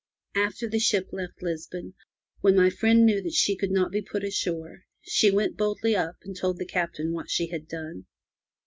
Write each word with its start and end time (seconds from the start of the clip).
After 0.35 0.67
the 0.67 0.79
ship 0.79 1.09
left 1.11 1.43
Lisbon, 1.43 1.93
when 2.39 2.55
my 2.55 2.71
friend 2.71 3.05
knew 3.05 3.21
that 3.21 3.35
she 3.35 3.55
could 3.55 3.69
not 3.69 3.91
be 3.91 4.01
put 4.01 4.23
ashore, 4.23 4.83
she 5.03 5.29
went 5.29 5.57
boldly 5.57 5.95
up 5.95 6.15
and 6.23 6.35
told 6.35 6.57
the 6.57 6.65
Captain 6.65 7.11
what 7.13 7.29
she 7.29 7.45
had 7.49 7.67
done. 7.67 8.07